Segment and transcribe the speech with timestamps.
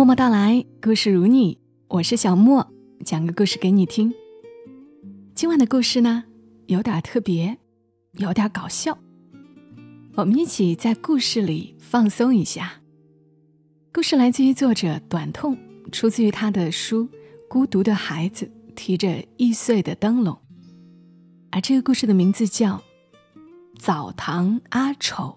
[0.00, 2.66] 默默到来，故事如你，我是小莫，
[3.04, 4.10] 讲个故事给你听。
[5.34, 6.24] 今晚的故事呢，
[6.68, 7.58] 有点特别，
[8.12, 8.96] 有点搞笑。
[10.14, 12.80] 我们一起在故事里放松一下。
[13.92, 15.54] 故事来自于作者短痛，
[15.92, 17.04] 出自于他的书
[17.46, 20.34] 《孤独的孩子提着易碎的灯笼》，
[21.50, 22.76] 而这个故事的名字叫
[23.78, 25.36] 《澡堂阿丑》。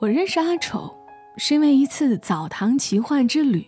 [0.00, 1.00] 我认识阿丑。
[1.38, 3.66] 是因为一次澡堂奇幻之旅，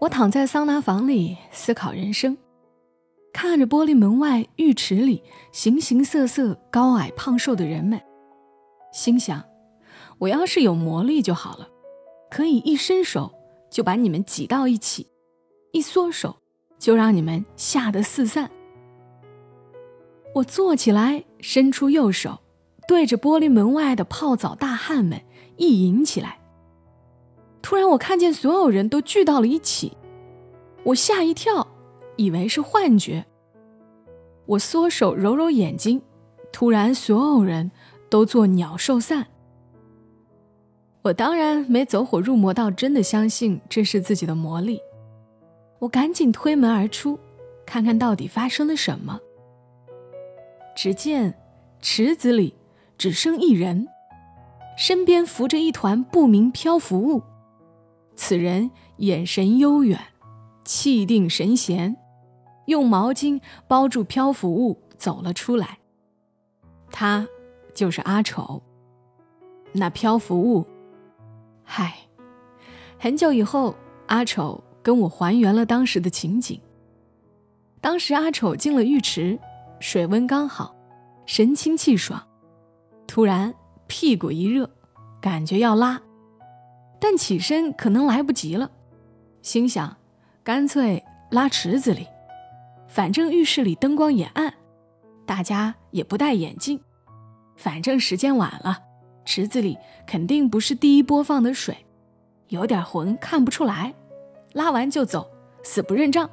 [0.00, 2.38] 我躺在桑拿房里思考人生，
[3.32, 8.00] 看着玻璃门外浴池里形形色色、高矮胖瘦的人们，
[8.92, 9.42] 心想：
[10.18, 11.68] 我要是有魔力就好了，
[12.30, 13.34] 可以一伸手
[13.68, 15.08] 就把你们挤到一起，
[15.72, 16.36] 一缩手
[16.78, 18.48] 就让你们吓得四散。
[20.36, 22.38] 我坐起来，伸出右手，
[22.86, 25.20] 对着玻璃门外的泡澡大汉们。
[25.62, 26.40] 意淫起来。
[27.62, 29.96] 突然，我看见所有人都聚到了一起，
[30.82, 31.68] 我吓一跳，
[32.16, 33.24] 以为是幻觉。
[34.44, 36.02] 我缩手揉揉眼睛，
[36.50, 37.70] 突然所有人
[38.10, 39.28] 都做鸟兽散。
[41.02, 44.80] 我当然没走火入魔到真的相信这是自己的魔力，
[45.78, 47.16] 我赶紧推门而出，
[47.64, 49.20] 看看到底发生了什么。
[50.74, 51.32] 只见
[51.80, 52.52] 池子里
[52.98, 53.86] 只剩一人。
[54.76, 57.22] 身边浮着一团不明漂浮物，
[58.16, 60.00] 此人眼神悠远，
[60.64, 61.96] 气定神闲，
[62.66, 65.78] 用毛巾包住漂浮物走了出来。
[66.90, 67.26] 他
[67.74, 68.62] 就是阿丑。
[69.72, 70.66] 那漂浮物，
[71.64, 71.96] 嗨，
[72.98, 73.74] 很久以后，
[74.06, 76.60] 阿丑跟我还原了当时的情景。
[77.80, 79.38] 当时阿丑进了浴池，
[79.80, 80.74] 水温刚好，
[81.24, 82.22] 神清气爽，
[83.06, 83.54] 突然。
[83.92, 84.70] 屁股一热，
[85.20, 86.00] 感觉要拉，
[86.98, 88.70] 但起身可能来不及了，
[89.42, 89.98] 心想，
[90.42, 92.06] 干脆拉池子里，
[92.88, 94.54] 反正浴室里灯光也暗，
[95.26, 96.80] 大家也不戴眼镜，
[97.54, 98.78] 反正时间晚了，
[99.26, 99.76] 池子里
[100.06, 101.76] 肯定不是第一波放的水，
[102.48, 103.92] 有点浑看不出来，
[104.54, 105.30] 拉完就走，
[105.62, 106.30] 死不认账。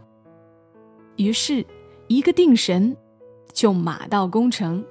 [1.18, 1.66] 于是，
[2.08, 2.96] 一个定神，
[3.52, 4.82] 就马到功成。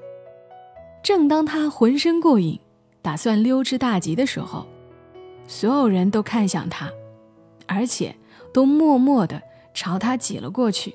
[1.03, 2.61] 正当他浑身过瘾，
[3.01, 4.67] 打算溜之大吉的时候，
[5.47, 6.91] 所有人都看向他，
[7.67, 8.15] 而且
[8.53, 9.41] 都默默地
[9.73, 10.95] 朝他挤了过去。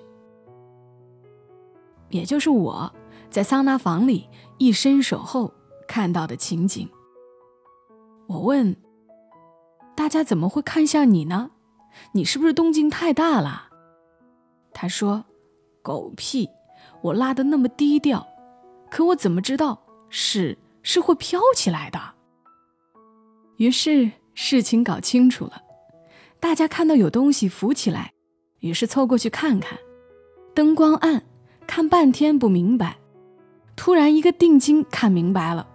[2.10, 2.94] 也就是我
[3.30, 5.52] 在桑拿房里一伸手后
[5.88, 6.88] 看到的情景。
[8.28, 8.76] 我问
[9.96, 11.52] ：“大家怎么会看向你呢？
[12.12, 13.70] 你是不是动静太大了？”
[14.74, 15.26] 他说
[15.82, 16.50] ：“狗屁！
[17.02, 18.28] 我拉的那么低调，
[18.92, 19.80] 可我怎么知道？”
[20.16, 22.00] 是是会飘起来的。
[23.58, 25.64] 于是事情搞清楚了，
[26.40, 28.14] 大家看到有东西浮起来，
[28.60, 29.76] 于是凑过去看看。
[30.54, 31.24] 灯光暗，
[31.66, 33.00] 看半天不明白。
[33.76, 35.68] 突然一个定睛，看明白了，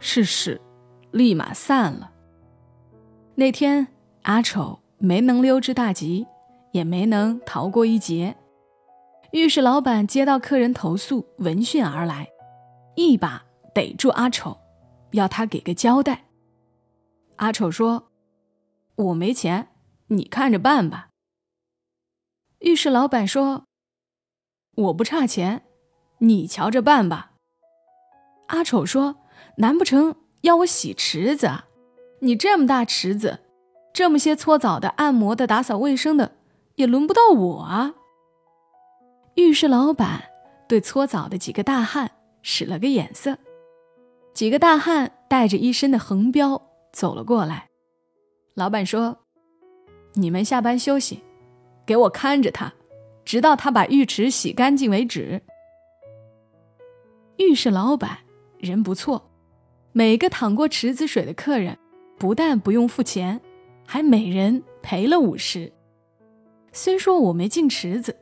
[0.00, 0.58] 是屎，
[1.10, 2.12] 立马散了。
[3.34, 3.88] 那天
[4.22, 6.26] 阿丑没能溜之大吉，
[6.72, 8.36] 也没能逃过一劫。
[9.32, 12.30] 浴室老板接到客人投诉，闻讯而来，
[12.96, 13.44] 一把。
[13.74, 14.58] 逮住阿丑，
[15.12, 16.24] 要他给个交代。
[17.36, 18.10] 阿丑说
[18.96, 19.68] ：“我没钱，
[20.08, 21.08] 你看着办吧。”
[22.60, 23.64] 浴室老板说
[24.76, 25.64] ：“我不差钱，
[26.18, 27.32] 你瞧着办吧。”
[28.48, 29.16] 阿丑说
[29.58, 31.64] ：“难不成要我洗池子？
[32.20, 33.40] 你这么大池子，
[33.92, 36.36] 这么些搓澡的、按摩的、打扫卫生的，
[36.76, 37.94] 也轮不到我啊。”
[39.34, 40.30] 浴室老板
[40.68, 42.12] 对搓澡的几个大汉
[42.42, 43.38] 使了个眼色。
[44.34, 46.60] 几个大汉带着一身的横标
[46.90, 47.68] 走了过来。
[48.54, 49.18] 老板说
[50.14, 51.22] ：“你们下班休息，
[51.84, 52.72] 给我看着他，
[53.24, 55.42] 直到他把浴池洗干净为止。”
[57.36, 58.18] 浴室老板
[58.58, 59.30] 人不错，
[59.92, 61.78] 每个淌过池子水的客人，
[62.18, 63.38] 不但不用付钱，
[63.86, 65.70] 还每人赔了五十。
[66.72, 68.16] 虽说我没进池子，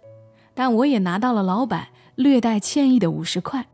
[0.54, 3.68] 但我也拿到了老板略带歉意的五十块。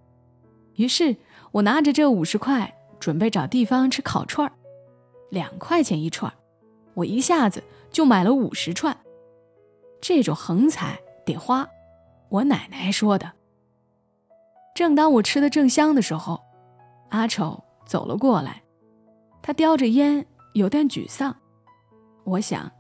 [0.75, 1.17] 于是。
[1.57, 2.71] 我拿着这五十块，
[3.01, 4.53] 准备找地方吃烤串儿，
[5.31, 6.37] 两块钱一串儿，
[6.93, 8.95] 我一下子就买了五十串。
[9.99, 11.67] 这种横财得花，
[12.29, 13.33] 我奶奶说的。
[14.75, 16.39] 正当我吃的正香的时候，
[17.09, 18.63] 阿丑走了过来，
[19.41, 21.35] 他叼着烟，有点沮丧。
[22.25, 22.71] 我想，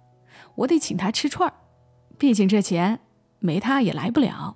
[0.54, 1.54] 我得请他吃串儿，
[2.18, 3.00] 毕竟这钱
[3.38, 4.54] 没他也来不了。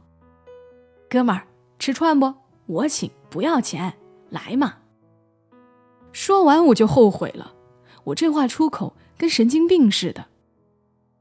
[1.09, 1.47] 哥们儿，
[1.79, 2.35] 吃串不？
[2.67, 3.95] 我请，不要钱。
[4.31, 4.79] 来嘛！
[6.13, 7.55] 说完我就后悔了，
[8.05, 10.27] 我这话出口跟神经病似的。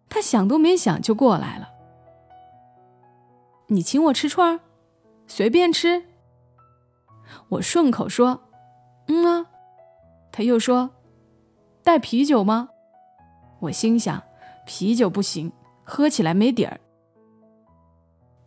[0.08, 1.70] 他想都没想就过来了。
[3.68, 4.60] 你请我吃串儿，
[5.28, 6.06] 随便吃。
[7.50, 8.42] 我顺口说
[9.08, 9.52] ：“嗯啊。”
[10.34, 10.90] 他又说
[11.84, 12.70] ：“带啤酒吗？”
[13.62, 14.24] 我心想：
[14.66, 15.52] 啤酒不行，
[15.84, 16.80] 喝起来没底儿。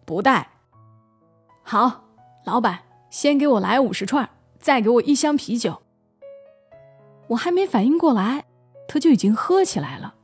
[0.05, 0.49] 不带。
[1.63, 2.05] 好，
[2.45, 4.29] 老板，先给我来五十串，
[4.63, 5.83] 再给我一箱啤酒。
[7.27, 8.47] 我还没反应过来，
[8.89, 10.15] 他就已经喝起来了。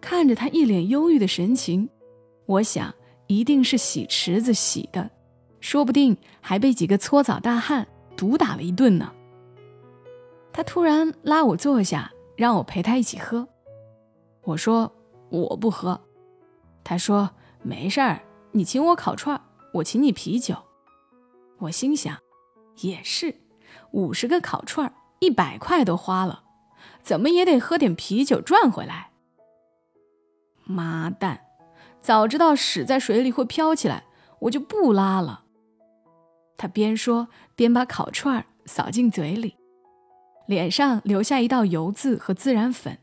[0.00, 1.88] 看着他一脸忧郁的神情，
[2.46, 2.92] 我想
[3.26, 5.10] 一定是洗池子洗的，
[5.60, 7.86] 说不定还被几个搓澡大汉
[8.16, 9.12] 毒打了一顿呢。
[10.52, 13.46] 他突然拉我坐下，让我陪他一起喝。
[14.42, 14.90] 我说
[15.30, 16.00] 我不喝。
[16.82, 17.30] 他说
[17.62, 18.20] 没事儿，
[18.52, 19.40] 你请我烤串，
[19.72, 20.54] 我请你啤酒。
[21.58, 22.18] 我心想，
[22.80, 23.34] 也是，
[23.92, 26.44] 五十个烤串，一百块都花了，
[27.02, 29.10] 怎么也得喝点啤酒赚回来。
[30.64, 31.40] 妈蛋！
[32.00, 34.04] 早知道屎在水里会飘起来，
[34.40, 35.44] 我就不拉了。
[36.56, 39.56] 他边说边把烤串扫进嘴里，
[40.46, 42.98] 脸上留下一道油渍和孜然粉。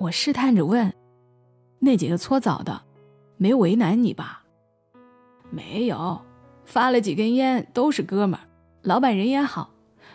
[0.00, 0.94] 我试探着问
[1.80, 2.84] ：“那几个搓澡的，
[3.36, 4.44] 没为难你吧
[5.50, 6.20] ？”“没有，
[6.68, 8.46] 发了几根烟，都是哥们儿。
[8.82, 9.70] 老板人也好，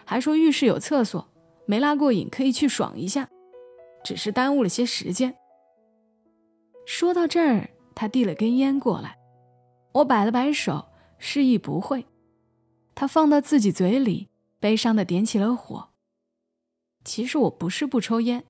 [0.05, 1.27] 还说浴室有厕所，
[1.65, 3.27] 没拉过瘾可以去爽一下，
[4.03, 5.35] 只是耽误了些时间。”
[6.85, 9.17] 说到这儿，他递了根烟过来，
[9.94, 10.85] 我摆了摆手，
[11.17, 12.05] 示意不会。
[12.94, 14.29] 他放到自己嘴里，
[14.59, 15.89] 悲伤的点起了火。
[17.03, 18.44] 其实我不是不抽烟，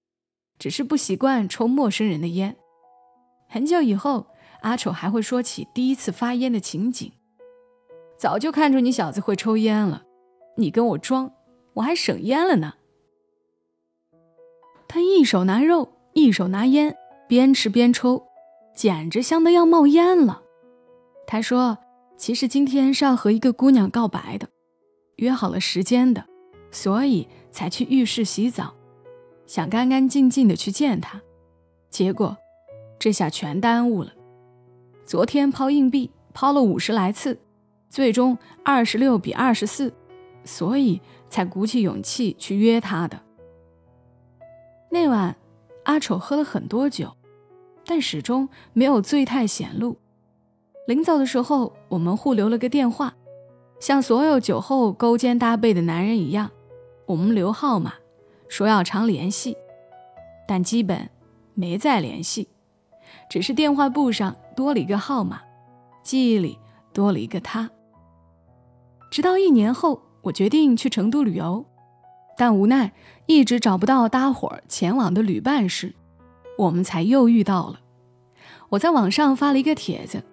[0.60, 2.58] 只是不习惯抽陌生人的烟。
[3.48, 4.28] 很久以后，
[4.62, 7.10] 阿丑还会说起第一次发烟的情景。
[8.24, 10.04] 早就看出你小子会抽烟了，
[10.56, 11.34] 你跟我装，
[11.74, 12.76] 我还省烟了呢。
[14.88, 16.96] 他一手拿肉，一手拿烟。
[17.28, 18.24] 边吃边抽，
[18.74, 20.42] 简直香得要冒烟了。
[21.28, 21.78] 他说
[22.16, 24.48] ：“其实今天是要和一个姑娘告白的，
[25.18, 26.24] 约好了时间的，
[26.72, 28.74] 所以才去浴室洗澡，
[29.46, 31.22] 想干干净净的去见她。
[31.90, 32.38] 结果
[32.98, 34.14] 这下全耽误了。
[35.06, 37.38] 昨天抛硬币抛了五十来次，
[37.94, 38.36] 最终
[38.66, 39.94] 二十六比二十四，
[40.44, 41.00] 所以
[41.30, 43.22] 才鼓起勇气去约他的。
[44.90, 45.36] 那晚。”
[45.84, 47.12] 阿丑喝了很多酒，
[47.86, 49.98] 但始终没有醉态显露。
[50.88, 53.14] 临走的时候，我们互留了个电话，
[53.82, 56.50] 像所有酒后勾肩搭背的男人一样，
[57.06, 57.96] 我们留号码，
[58.48, 59.58] 说要常联系，
[60.48, 61.10] 但基本
[61.54, 62.48] 没再联系，
[63.30, 65.42] 只是电话簿上多了一个号码，
[66.02, 66.58] 记忆里
[66.94, 67.70] 多了一个他。
[69.14, 71.64] 直到一年后，我决定去成都旅游。
[72.36, 72.92] 但无奈
[73.28, 75.94] 一直找不到搭伙前往的旅伴时，
[76.58, 77.80] 我们才又遇到了。
[78.70, 80.24] 我在网上发了一个帖子：“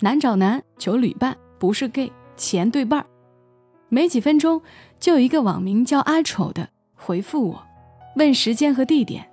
[0.00, 3.04] 男找男求旅伴，不是 gay，钱对半儿。”
[3.90, 4.62] 没几分钟，
[4.98, 7.62] 就有一个网名叫阿丑的回复我，
[8.16, 9.30] 问时间和地点。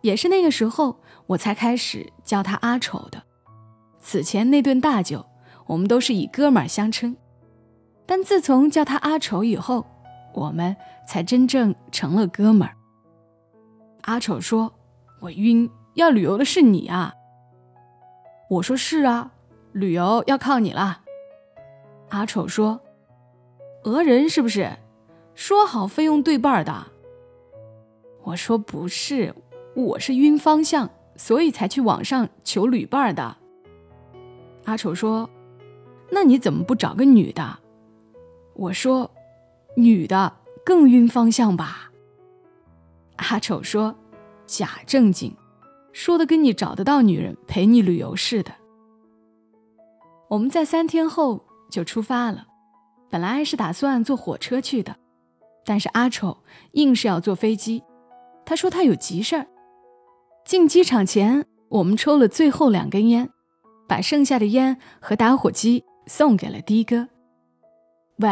[0.00, 0.96] 也是那个时候，
[1.26, 3.22] 我才开始叫他阿丑的。
[4.00, 5.26] 此前那顿大酒，
[5.66, 7.14] 我们都是以哥们儿相称，
[8.14, 9.86] 但自从叫他阿丑以后，
[10.34, 10.76] 我们
[11.08, 12.76] 才真正成了哥们儿。
[14.02, 14.70] 阿丑说
[15.18, 17.14] ：“我晕，要旅游的是你啊。”
[18.50, 19.32] 我说：“是啊，
[19.72, 21.00] 旅游要靠你了。”
[22.12, 22.82] 阿丑说
[23.82, 24.70] ：“讹人是不是？
[25.34, 26.88] 说好费用对半的。”
[28.24, 29.34] 我说：“不是，
[29.74, 33.38] 我是晕方向，所以才去网上求旅伴的。”
[34.66, 35.30] 阿丑说
[36.12, 37.60] ：“那你怎么不找个女的？”
[38.54, 39.10] 我说。
[39.74, 40.30] 女的
[40.66, 41.90] 更晕方向吧？
[43.16, 43.96] 阿丑说
[44.44, 45.34] ：“假正经，
[45.94, 48.52] 说的跟你找得到女人陪你旅游似的。”
[50.28, 52.48] 我们在三天后就出发了，
[53.08, 54.94] 本来是打算坐火车去的，
[55.64, 57.82] 但是阿丑硬是要坐飞机，
[58.44, 59.46] 他说他有急事儿。
[60.44, 63.30] 进机场前，我们抽了最后两根烟，
[63.88, 67.08] 把剩下的烟和打火机送给了的哥。
[68.16, 68.30] 喂。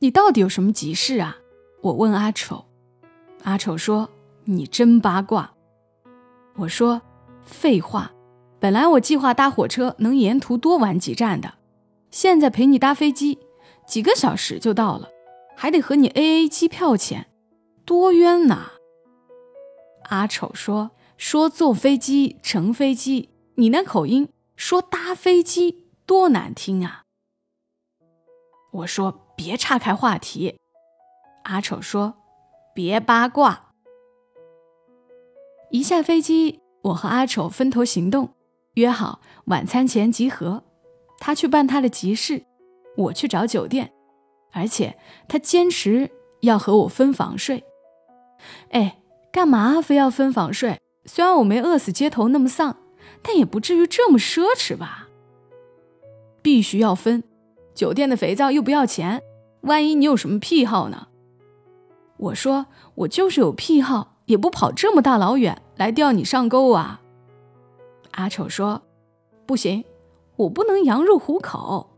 [0.00, 1.38] 你到底有什么急事啊？
[1.82, 2.66] 我问阿丑，
[3.44, 4.10] 阿丑说
[4.44, 5.54] ：“你真八卦。”
[6.56, 7.00] 我说
[7.46, 8.12] ：“废话，
[8.58, 11.54] 本来我计划搭火车能沿途多玩几站的，
[12.10, 13.38] 现在陪你搭飞机，
[13.86, 15.08] 几个小时就到了，
[15.56, 17.26] 还得和你 A A 机票钱，
[17.86, 18.72] 多冤呐！”
[20.10, 27.03] 阿丑说：“说坐飞机乘飞机，你那口音说搭飞机多难听啊！”
[28.74, 29.20] 我说。
[29.36, 30.60] 别岔开话题，
[31.42, 32.14] 阿丑说
[32.72, 33.72] ：“别八卦，
[35.70, 38.32] 一下飞机，我和阿丑分头行动，
[38.74, 40.62] 约好晚餐前集合。
[41.18, 42.44] 他去办他的急事，
[42.96, 43.92] 我去找酒店，
[44.52, 46.12] 而且他坚持
[46.42, 47.64] 要和我分房睡。
[48.70, 49.02] 哎，
[49.32, 50.80] 干嘛非要分房睡？
[51.06, 52.76] 虽然我没饿死街头那么丧，
[53.20, 55.08] 但也不至于这么奢侈吧？
[56.40, 57.24] 必须要分，
[57.74, 59.22] 酒店的肥皂又不要钱，
[59.62, 61.08] 万一你有什么癖好呢？
[62.16, 67.00] 我说我就是有癖好，也不跑这么大老远来钓你上钩啊。
[68.12, 68.82] 阿丑说
[69.44, 69.84] ：“不行，
[70.36, 71.90] 我不能羊入虎口。”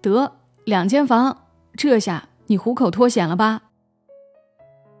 [0.00, 0.32] 得
[0.64, 3.62] 两间房，这下你虎口脱险了吧？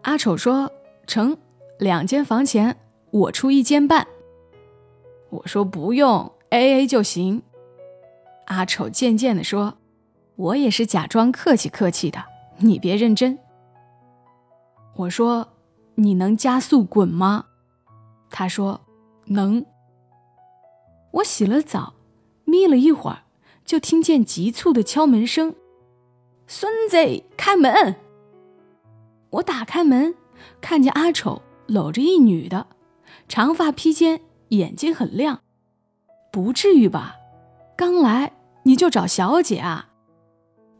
[0.02, 0.72] 阿丑说
[1.06, 1.36] ：“成，
[1.78, 2.76] 两间房钱
[3.12, 4.08] 我出一间半。”
[5.30, 7.42] 我说：“不用，A A 就行。”
[8.46, 9.78] 阿丑渐渐地说
[10.36, 12.24] ：“我也是假装客气客气的，
[12.58, 13.38] 你别认真。”
[14.96, 15.48] 我说
[15.96, 17.46] ：“你能加速滚吗？”
[18.30, 18.80] 他说
[19.26, 19.64] ：“能。”
[21.12, 21.94] 我洗了澡，
[22.44, 23.24] 眯了一会儿，
[23.64, 25.54] 就听见急促的敲门声
[26.46, 26.96] ：“孙子，
[27.36, 27.96] 开门！”
[29.30, 30.14] 我打开门，
[30.60, 32.66] 看见阿丑搂着一女的，
[33.28, 35.40] 长发披肩，眼睛很亮。
[36.30, 37.16] 不至于吧？
[37.76, 38.32] 刚来
[38.64, 39.88] 你就找小姐啊？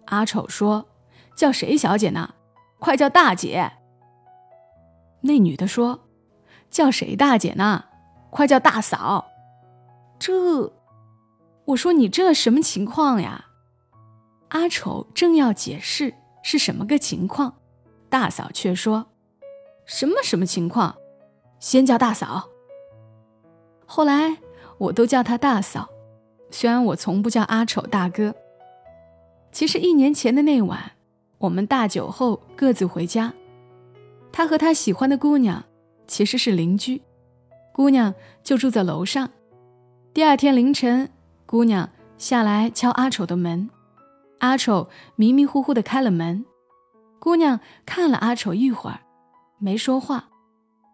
[0.07, 0.89] 阿丑说
[1.35, 2.35] ：“叫谁小姐呢？
[2.79, 3.73] 快叫大姐。”
[5.23, 6.01] 那女的说
[6.71, 7.85] ：“叫谁大姐呢？
[8.31, 9.27] 快叫大嫂。”
[10.19, 10.73] 这，
[11.67, 13.47] 我说你这什么情况呀？
[14.51, 17.55] 阿丑正要解释是什么个情况。
[18.09, 19.07] 大嫂却说
[19.87, 20.97] ：“什么什么情况？
[21.59, 22.49] 先叫大嫂。”
[23.87, 24.37] 后来
[24.79, 25.89] 我都叫她大嫂，
[26.53, 28.33] 虽然我从不叫阿丑大哥。
[29.51, 30.93] 其实一年前的那晚，
[31.39, 33.33] 我们大酒后各自回家，
[34.31, 35.65] 他和他喜欢的姑娘
[36.07, 37.03] 其实是邻居，
[37.73, 39.29] 姑娘就住在楼上。
[40.15, 41.11] 第二天凌晨，
[41.47, 43.69] 姑娘下来敲阿丑的门，
[44.39, 46.45] 阿丑迷迷糊糊的开了门。
[47.19, 49.01] 姑娘看了阿丑一会儿，
[49.59, 50.29] 没说话，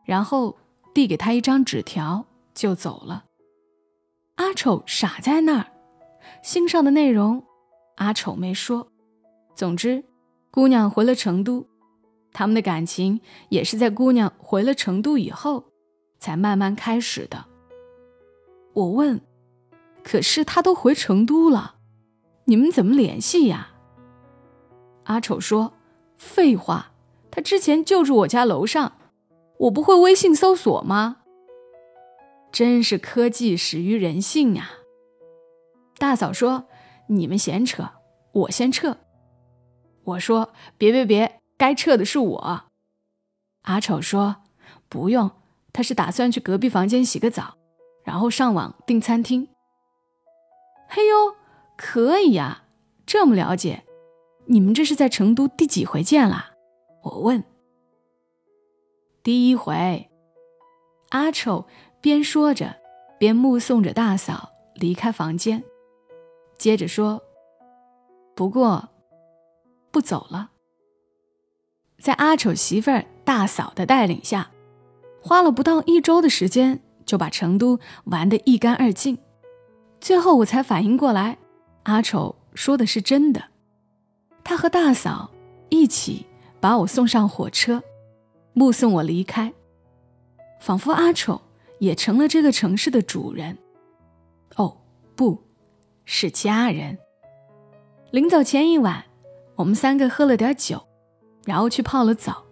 [0.04, 0.56] 然后
[0.92, 3.24] 递给他一张纸条就走了。
[4.58, 5.66] 丑傻在那儿，
[6.42, 7.44] 信上的内容
[7.94, 8.90] 阿丑没说。
[9.54, 10.02] 总之，
[10.50, 11.64] 姑娘回了成都，
[12.32, 15.66] 他们的感情也是在姑娘回了成都以后
[16.18, 17.44] 才慢慢开始的。
[18.72, 19.20] 我问
[20.02, 21.76] ：“可是他都回成都了，
[22.46, 23.68] 你们怎么联系呀？”
[25.06, 25.74] 阿丑说。
[26.16, 26.90] 废话，
[27.30, 28.94] 他之前就住我家楼上，
[29.58, 31.18] 我不会微信搜索吗？
[32.50, 34.70] 真是科技始于人性啊！
[35.98, 36.66] 大嫂说
[37.08, 37.90] ：“你们闲扯，
[38.32, 38.98] 我先撤。”
[40.04, 42.64] 我说：“别别别，该撤的是我。”
[43.62, 44.36] 阿丑说
[44.88, 45.30] ：“不用，
[45.72, 47.58] 他是打算去隔壁房间洗个澡，
[48.04, 49.48] 然后上网订餐厅。”
[50.88, 51.36] 嘿呦，
[51.76, 52.64] 可以呀，
[53.04, 53.84] 这么了解。
[54.46, 56.52] 你们这是在成都第几回见了？
[57.02, 57.44] 我问。
[59.22, 60.10] 第一回。
[61.10, 61.66] 阿丑
[62.00, 62.76] 边说着，
[63.18, 65.62] 边目送着大嫂离开房间，
[66.56, 67.22] 接着说
[68.34, 68.88] ：“不过，
[69.90, 70.50] 不走了。”
[72.00, 74.50] 在阿丑媳妇儿大嫂的带领下，
[75.20, 79.18] 花了不到一周的时间，就把成都玩得一干二净。
[80.00, 81.38] 最后我才反应过来，
[81.82, 83.42] 阿丑说的是真的。
[84.44, 85.30] 他和大嫂
[85.68, 86.24] 一起
[86.60, 87.82] 把我送上火车，
[88.52, 89.52] 目送我离开，
[90.60, 91.42] 仿佛阿丑
[91.78, 93.58] 也成了这个城市的主人。
[94.56, 94.78] 哦，
[95.14, 95.42] 不
[96.04, 96.98] 是家人。
[98.10, 99.04] 临走前一晚，
[99.56, 100.86] 我们三个喝了点酒，
[101.44, 102.44] 然后去泡了澡。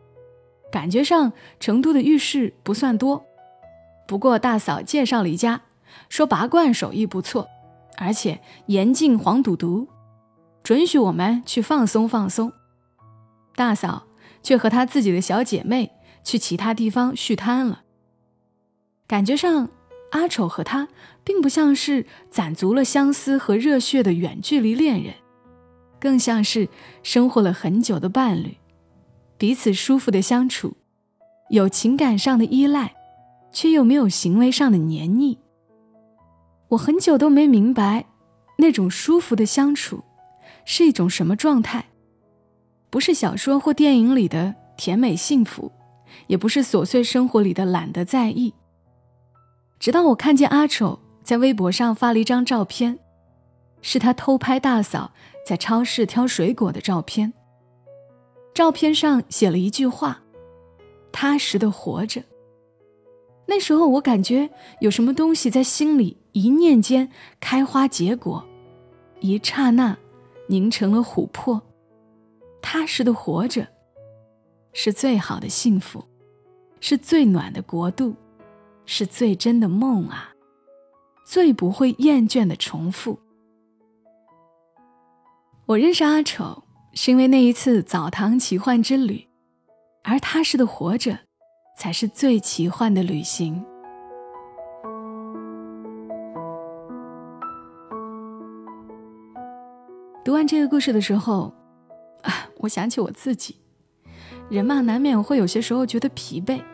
[0.71, 3.25] 感觉上成都的浴室不算多，
[4.07, 5.63] 不过大嫂介绍了一家，
[6.09, 7.49] 说拔罐手艺不错，
[7.97, 9.89] 而且严禁黄赌毒。
[10.63, 12.53] 准许我们去放松放松，
[13.55, 14.07] 大嫂
[14.43, 15.93] 却和她自己的小姐妹
[16.25, 17.85] 去其他地方续摊了。
[19.07, 19.69] 感觉上，
[20.11, 20.89] 阿丑和他
[21.23, 25.15] 并不像是攒足了相思和热血的远距离恋人，
[26.01, 26.69] 更像是
[27.03, 28.57] 生活了很久的伴侣，
[29.39, 30.77] 彼此舒服的相处，
[31.51, 32.95] 有情感上的依赖，
[33.53, 35.39] 却又没有行为上的黏腻。
[36.69, 38.07] 我很久都没明白，
[38.59, 40.03] 那种舒服的相处。
[40.65, 41.87] 是一种什么状态？
[42.91, 45.71] 不是小说或电影里的甜美幸福，
[46.27, 48.53] 也不是琐碎生活里的懒得在意。
[49.79, 52.99] 直到我看见阿丑在微博上发了一张照片，
[53.83, 55.13] 是他偷拍大嫂
[55.47, 57.33] 在超市挑水果的照片。
[58.55, 60.23] 照片上写了一句话
[61.13, 62.23] ：“踏实的活着。”
[63.49, 68.45] 那时候我感觉有什么东西在心里一念间开花结果，
[69.21, 69.97] 一刹那
[70.49, 71.63] 凝成了琥珀。
[72.61, 73.69] 踏实的活着，
[74.73, 76.03] 是最好的幸福，
[76.81, 78.17] 是最暖的国度，
[78.87, 80.33] 是最真的梦啊！
[81.27, 83.19] 最不会厌倦的重复。
[85.67, 86.65] 我认识阿丑，
[86.95, 89.29] 是因为那一次澡堂奇幻之旅，
[90.05, 91.19] 而踏实的活着。
[91.79, 93.63] 才是最奇幻的旅行。
[100.25, 101.53] 读完这个故事的时候，
[102.23, 103.61] 啊，我想起我自己，
[104.49, 106.65] 人嘛，难免会有些时候觉得疲惫，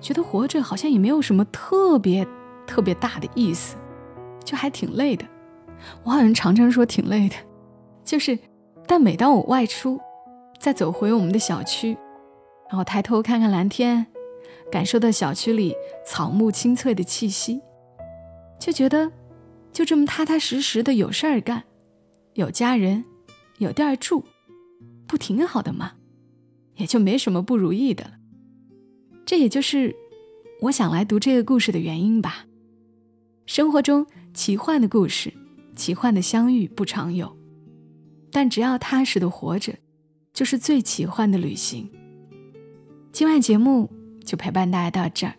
[0.00, 2.26] 觉得活着好像也没有什么特别
[2.66, 3.76] 特别大的意思，
[4.44, 5.24] 就还挺累的。
[6.04, 7.36] 我好像常常说挺累的，
[8.04, 8.38] 就是，
[8.86, 10.00] 但每当我外出，
[10.58, 11.96] 再走回我们的小区，
[12.68, 14.06] 然后抬头看看蓝天。
[14.72, 15.72] 感受到小区里
[16.04, 17.60] 草木青翠的气息，
[18.58, 19.12] 就觉得
[19.70, 21.62] 就这么踏踏实实的有事儿干，
[22.34, 23.04] 有家人，
[23.58, 24.24] 有地儿住，
[25.06, 25.92] 不挺好的吗？
[26.74, 28.10] 也就没什么不如意的了。
[29.26, 29.94] 这也就是
[30.62, 32.46] 我想来读这个故事的原因吧。
[33.44, 35.34] 生活中奇幻的故事，
[35.74, 37.36] 奇幻的相遇不常有，
[38.30, 39.74] 但只要踏实的活着，
[40.32, 41.90] 就是最奇幻的旅行。
[43.12, 43.90] 今晚节目。
[44.26, 45.36] 就陪伴大家到这儿，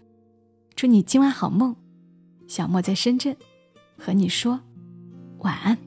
[0.74, 1.76] 祝你今晚好梦。
[2.48, 3.36] 小莫在深圳，
[3.98, 4.62] 和你说
[5.40, 5.87] 晚安。